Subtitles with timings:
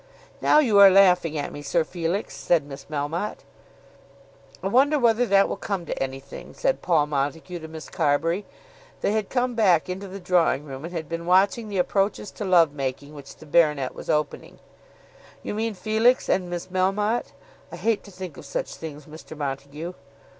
[0.41, 3.43] "Now you are laughing at me, Sir Felix," said Miss Melmotte.
[4.63, 8.43] "I wonder whether that will come to anything?" said Paul Montague to Miss Carbury.
[9.01, 12.45] They had come back into the drawing room, and had been watching the approaches to
[12.45, 14.57] love making which the baronet was opening.
[15.43, 17.33] "You mean Felix and Miss Melmotte.
[17.71, 19.37] I hate to think of such things, Mr.
[19.37, 19.93] Montague."